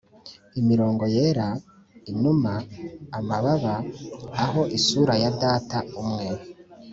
[0.59, 1.47] imirongo yera,
[2.11, 3.75] inuma-amababa,
[4.43, 6.27] aho isura ya data umwe